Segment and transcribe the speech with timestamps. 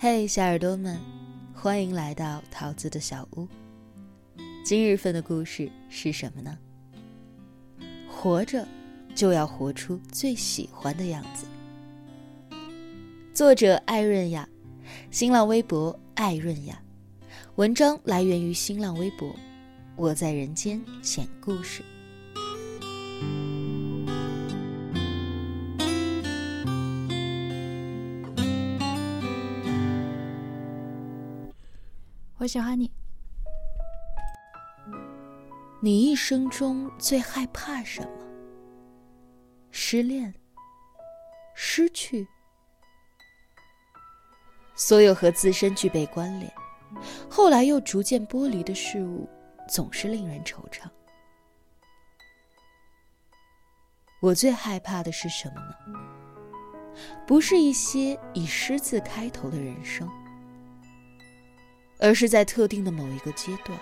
[0.00, 0.96] 嘿，小耳朵们，
[1.52, 3.48] 欢迎来到桃子的小屋。
[4.64, 6.56] 今日份的故事是什么呢？
[8.08, 8.64] 活着
[9.12, 11.48] 就要活出最喜欢的样子。
[13.34, 14.48] 作者艾润雅，
[15.10, 16.80] 新浪微博艾润雅。
[17.56, 19.34] 文章来源于新浪微博，
[19.96, 21.82] 我在人间讲故事。
[32.38, 32.90] 我喜欢你。
[35.80, 38.08] 你一生中最害怕什么？
[39.70, 40.32] 失恋、
[41.54, 42.26] 失去，
[44.74, 46.52] 所有和自身具备关联，
[47.28, 49.28] 后来又逐渐剥离的事物，
[49.68, 50.88] 总是令人惆怅。
[54.20, 55.74] 我最害怕的是什么呢？
[57.26, 60.08] 不是一些以“失”字开头的人生。
[61.98, 63.78] 而是在特定的某一个阶段，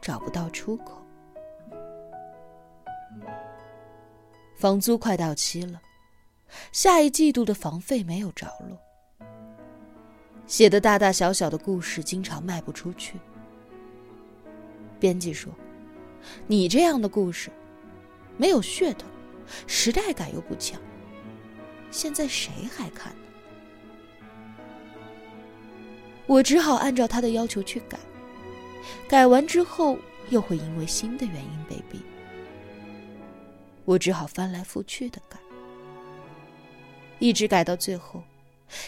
[0.00, 1.00] 找不到出口。
[4.56, 5.80] 房租快到期了，
[6.70, 8.78] 下一季度的房费没有着落。
[10.46, 13.18] 写的大大小小的故事经常卖不出去。
[15.00, 15.52] 编辑说
[16.46, 17.50] ：“你这样的故事，
[18.36, 19.06] 没有噱头，
[19.66, 20.80] 时代感又不强，
[21.90, 23.22] 现在谁还看呢？”
[26.26, 27.98] 我只好按照他的要求去改，
[29.06, 29.98] 改完之后
[30.30, 32.00] 又会因为新的原因被毙，
[33.84, 35.38] 我只好翻来覆去的改，
[37.18, 38.22] 一直改到最后，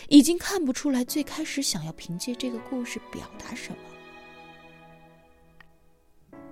[0.09, 3.79] 已经看不出来最开始想要凭借这个故事表达什么。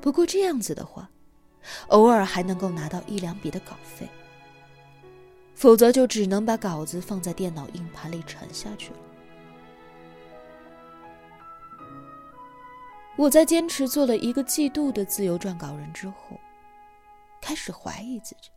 [0.03, 1.09] 不过这样子的话，
[1.89, 4.07] 偶尔还能够拿到一两笔的稿费，
[5.55, 8.98] 否则就只能把稿子放在电脑硬盘里沉下去了。
[13.17, 16.39] 我在坚持做了一个季度的自由撰稿人之后，
[17.41, 18.51] 开始怀疑自己。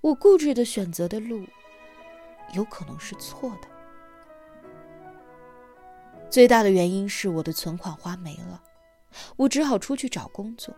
[0.00, 1.44] 我固执的选择的路，
[2.52, 3.68] 有可能是错的。
[6.30, 8.62] 最大的原因是我的存款花没了，
[9.36, 10.72] 我只好出去找工作。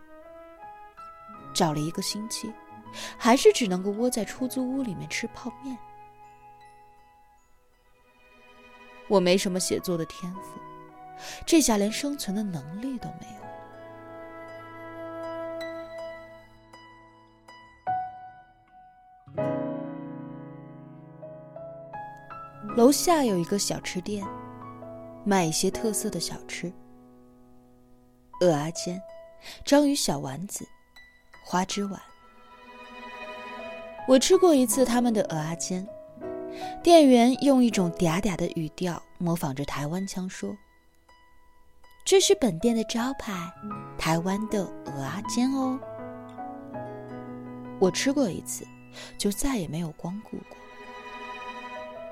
[1.53, 2.51] 找了一个星期，
[3.17, 5.77] 还是只能够窝在出租屋里面吃泡面。
[9.07, 10.68] 我没什么写作的天赋。
[11.45, 13.39] 这下连生存的能力都没有。
[22.75, 24.25] 楼下有一个小吃店，
[25.25, 26.71] 卖一些特色的小吃：
[28.41, 29.01] 鹅阿煎、
[29.65, 30.65] 章鱼小丸子、
[31.45, 31.99] 花枝丸。
[34.07, 35.85] 我吃过一次他们的鹅阿煎，
[36.81, 40.55] 店员用一种嗲嗲的语调模仿着台湾腔说。
[42.05, 43.53] 这是本店的招牌，
[43.97, 45.79] 台湾的鹅阿煎哦。
[47.79, 48.65] 我吃过一次，
[49.17, 50.57] 就再也没有光顾过。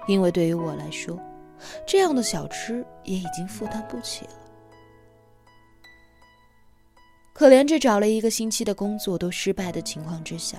[0.08, 1.20] 因为对于我来说，
[1.86, 4.32] 这样的小吃也已经负担不起了。
[7.34, 10.58] 可怜这找了一个星期的工作都失败的情况之下，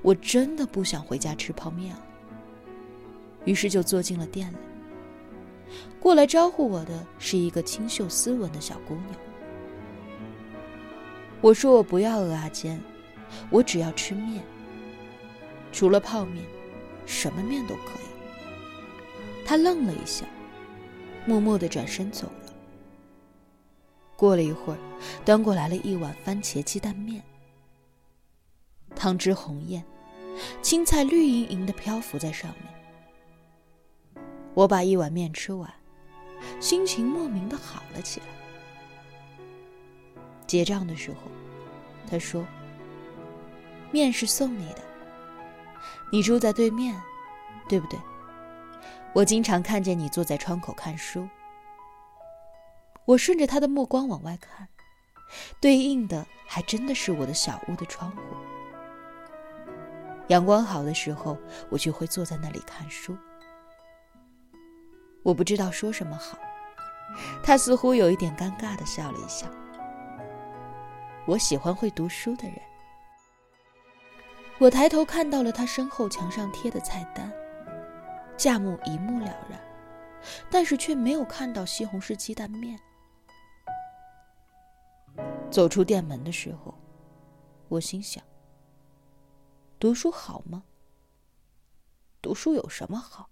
[0.00, 2.06] 我真的不想回家吃泡面了。
[3.44, 4.56] 于是就坐进了店里。
[6.00, 9.08] 过来招呼我的是一个清秀斯文的小姑娘。
[11.40, 12.80] 我说我不要鹅阿煎，
[13.50, 14.42] 我只要吃面。
[15.72, 16.44] 除了泡面，
[17.04, 19.44] 什么面都可以。
[19.44, 20.24] 她愣了一下，
[21.26, 22.52] 默默的转身走了。
[24.16, 24.78] 过了一会儿，
[25.24, 27.22] 端过来了一碗番茄鸡蛋面，
[28.94, 29.84] 汤汁红艳，
[30.62, 32.73] 青菜绿莹莹的漂浮在上面。
[34.54, 35.72] 我把一碗面吃完，
[36.60, 38.26] 心情莫名的好了起来。
[40.46, 41.30] 结账的时候，
[42.08, 42.46] 他说
[43.90, 44.82] ：“面是送你的，
[46.12, 46.94] 你住在对面，
[47.68, 47.98] 对不对？
[49.12, 51.28] 我经常看见你坐在窗口看书。”
[53.06, 54.68] 我顺着他的目光往外看，
[55.60, 58.16] 对应的还真的是我的小屋的窗户。
[60.28, 61.36] 阳光好的时候，
[61.68, 63.16] 我就会坐在那里看书。
[65.24, 66.38] 我不知道说什么好，
[67.42, 69.48] 他似乎有一点尴尬的笑了一笑。
[71.26, 72.60] 我喜欢会读书的人。
[74.58, 77.32] 我抬头看到了他身后墙上贴的菜单，
[78.36, 79.58] 价目一目了然，
[80.50, 82.78] 但是却没有看到西红柿鸡蛋面。
[85.50, 86.74] 走出店门的时候，
[87.68, 88.22] 我心想：
[89.78, 90.64] 读书好吗？
[92.20, 93.30] 读书有什么好？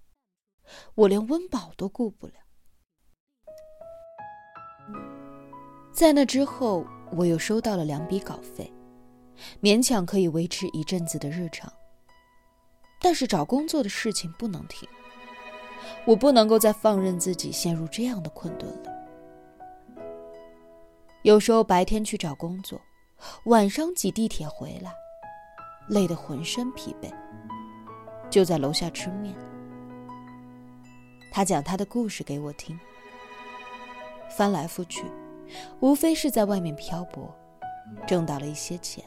[0.94, 2.34] 我连温饱都顾不了。
[5.92, 8.72] 在那之后，我又收到了两笔稿费，
[9.60, 11.72] 勉强可以维持一阵子的日常。
[13.00, 14.88] 但是找工作的事情不能停，
[16.06, 18.92] 我不能够再放任自己陷入这样的困顿了。
[21.22, 22.80] 有时候白天去找工作，
[23.46, 24.92] 晚上挤地铁回来，
[25.88, 27.12] 累得浑身疲惫，
[28.30, 29.34] 就在楼下吃面。
[31.32, 32.78] 他讲他的故事给我听，
[34.36, 35.02] 翻来覆去，
[35.80, 37.34] 无非是在外面漂泊，
[38.06, 39.02] 挣到了一些钱，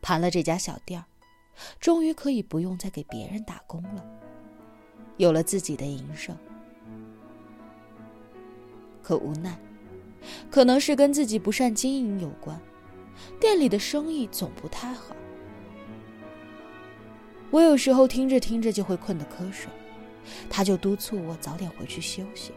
[0.00, 1.04] 盘了这家小店儿，
[1.78, 4.02] 终于可以不用再给别人打工了，
[5.18, 6.34] 有了自己的营生。
[9.02, 9.54] 可无奈。
[10.50, 12.60] 可能是跟自己不善经营有关，
[13.40, 15.16] 店里的生意总不太好。
[17.50, 19.70] 我有时候听着听着就会困得瞌睡，
[20.48, 22.52] 他就督促我早点回去休息。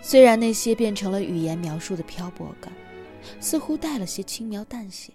[0.00, 2.72] 虽然那些变成了语言描述的漂泊感，
[3.40, 5.12] 似乎带了些轻描淡写，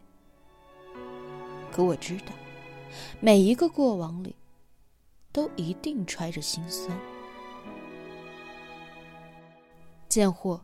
[1.71, 2.33] 可我知道，
[3.19, 4.35] 每一个过往里，
[5.31, 6.97] 都一定揣着心酸。
[10.09, 10.61] 贱货。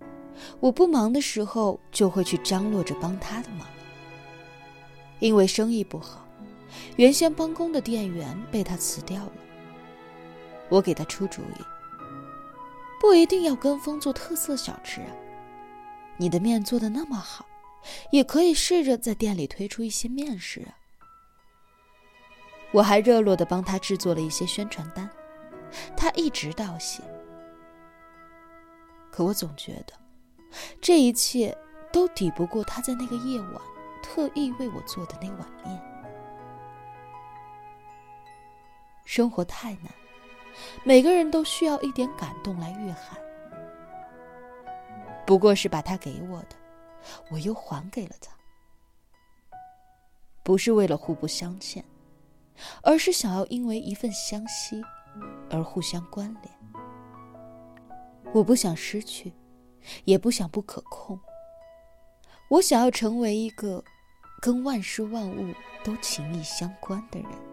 [0.60, 3.68] 我不忙的时候，就会去张罗着帮他的忙。
[5.20, 6.28] 因为生意不好，
[6.96, 9.32] 原先帮工的店员被他辞掉了。
[10.69, 11.62] 我给他出主意，
[13.00, 15.12] 不一定要跟风做特色小吃啊。
[16.18, 17.46] 你的面做的那么好，
[18.12, 20.74] 也可以试着在店里推出一些面食啊。
[22.72, 25.10] 我还热络的帮他制作了一些宣传单，
[25.96, 27.02] 他一直道谢。
[29.12, 29.94] 可我总觉得。
[30.81, 31.56] 这一切
[31.92, 33.62] 都抵不过他在那个夜晚
[34.02, 35.81] 特意为我做的那碗面。
[39.04, 39.92] 生活太难，
[40.88, 43.19] 每个人都需要一点感动来御寒。
[45.25, 46.56] 不过是把他给我的，
[47.30, 48.31] 我又还给了他。
[50.44, 51.84] 不是为了互不相欠，
[52.81, 54.81] 而是想要因为一份相惜
[55.50, 56.56] 而互相关联。
[58.34, 59.34] 我不想失去。
[60.04, 61.18] 也不想不可控。
[62.50, 63.81] 我想要成为一个
[64.42, 67.47] 跟万事万物都情意相关的人。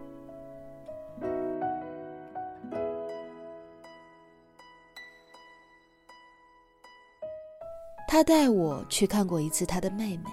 [8.15, 10.29] 他带我去看过一次他的妹妹，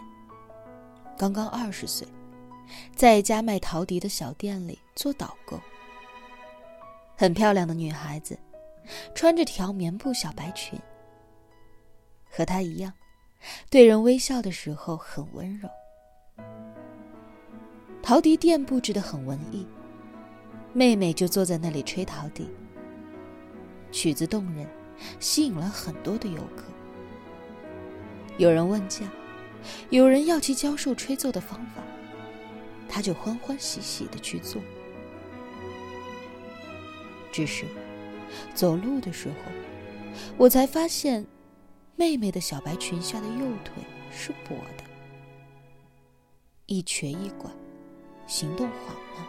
[1.18, 2.06] 刚刚二十岁，
[2.94, 5.60] 在一家卖陶笛的小店里做导购。
[7.16, 8.38] 很漂亮的女孩子，
[9.16, 10.78] 穿着条棉布小白裙。
[12.30, 12.92] 和他一样，
[13.68, 15.68] 对人微笑的时候很温柔。
[18.00, 19.66] 陶笛店布置的很文艺，
[20.72, 22.48] 妹妹就坐在那里吹陶笛。
[23.90, 24.68] 曲子动人，
[25.18, 26.72] 吸引了很多的游客。
[28.38, 29.06] 有人问价，
[29.90, 31.82] 有人要其教授吹奏的方法，
[32.88, 34.60] 他就欢欢喜喜的去做。
[37.30, 37.64] 只是
[38.54, 39.34] 走路的时候，
[40.36, 41.26] 我才发现。
[41.94, 43.74] 妹妹的小白裙下的右腿
[44.10, 44.84] 是跛的，
[46.66, 47.48] 一瘸一拐，
[48.26, 49.26] 行动缓慢。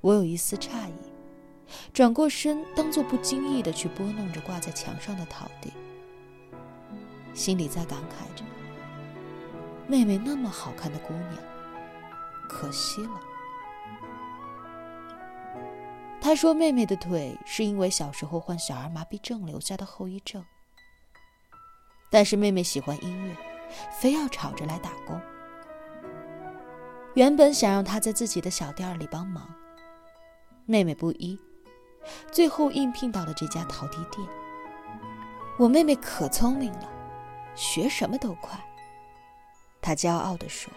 [0.00, 1.12] 我有一丝诧异，
[1.92, 5.72] 转过身，当做不经意的去拨弄着挂在墙上的陶笛，
[7.36, 8.42] 心里在感慨着：
[9.86, 11.34] 妹妹那么好看的姑娘，
[12.48, 13.20] 可惜了。
[16.18, 20.42] 他说：“妹妹的腿是因为小时候患小儿麻痹症留下的后遗症。
[22.10, 23.36] 但是妹妹喜欢音乐，
[23.92, 25.20] 非要吵着来打工。
[27.14, 29.46] 原本想让她在自己的小店里帮忙，
[30.64, 31.38] 妹妹不依，
[32.32, 34.26] 最后应聘到了这家陶笛店。
[35.58, 36.88] 我妹妹可聪明了，
[37.56, 38.56] 学什么都快。”
[39.82, 40.72] 他骄傲地说：“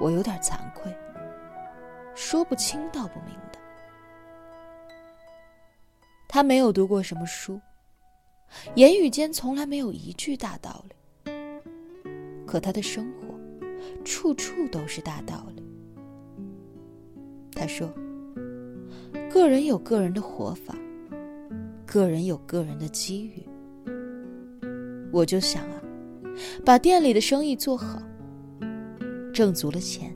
[0.00, 0.94] 我有点惭愧。”
[2.14, 3.58] 说不清道不明的，
[6.26, 7.60] 他没有读过什么书，
[8.74, 11.32] 言语间从来没有一句大道理。
[12.44, 13.38] 可他的生活，
[14.04, 15.62] 处处都是大道理。
[17.52, 17.88] 他说
[19.30, 20.74] ：“个人有个人的活法，
[21.86, 23.46] 个人有个人的机遇。”
[25.12, 25.82] 我就想啊，
[26.64, 28.02] 把店里的生意做好，
[29.32, 30.14] 挣足了钱，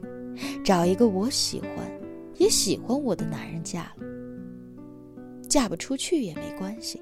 [0.64, 1.70] 找一个我喜欢。
[2.38, 4.06] 也喜欢我的男人嫁了，
[5.48, 7.00] 嫁不出去也没关系，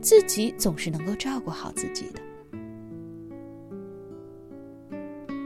[0.00, 2.20] 自己总是能够照顾好自己的。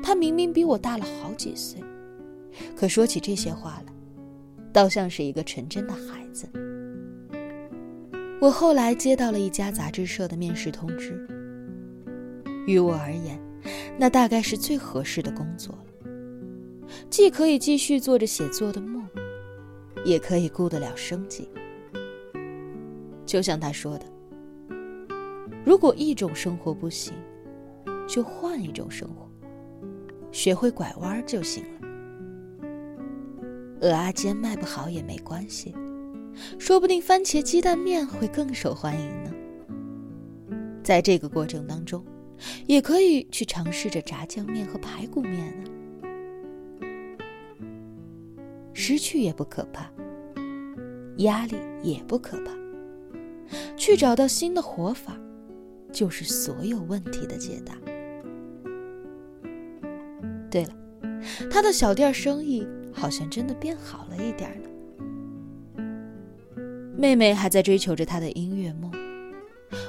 [0.02, 1.82] 他明明比我大了好几岁，
[2.74, 3.92] 可说起这些话来，
[4.72, 6.48] 倒像是一个纯真的孩子。
[8.40, 11.26] 我后来接到了一家杂志社的面试通知，
[12.67, 13.40] 于我而言，
[13.99, 16.11] 那大概是最合适的工作了，
[17.09, 19.07] 既可以继续做着写作的梦，
[20.05, 21.49] 也可以顾得了生计。
[23.26, 24.07] 就像他说的
[25.64, 27.14] ：“如果一种生活不行，
[28.09, 29.29] 就换一种生活，
[30.33, 31.81] 学会拐弯就行了。”
[33.83, 35.75] 鹅阿坚卖不好也没关系。
[36.59, 39.31] 说不定番茄鸡蛋面会更受欢迎呢。
[40.83, 42.05] 在这个过程当中，
[42.66, 45.70] 也可以去尝试着炸酱面和排骨面呢。
[48.73, 49.90] 失去也不可怕，
[51.18, 52.52] 压力也不可怕，
[53.76, 55.16] 去找到新的活法，
[55.92, 57.75] 就是所有问题的解答。
[60.50, 60.73] 对了，
[61.50, 64.68] 他的小店生意好像真的变好了一点呢。
[66.97, 68.90] 妹妹还在追求着她的音乐梦，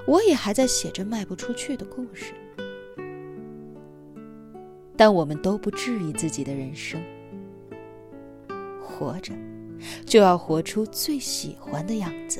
[0.06, 2.34] 我也还在写着卖不出去的故事。
[4.96, 7.02] 但我们都不质疑自己的人生，
[8.80, 9.34] 活着
[10.06, 12.40] 就要活出最喜欢的样子。